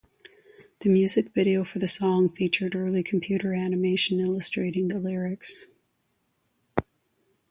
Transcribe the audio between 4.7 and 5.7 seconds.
the lyrics.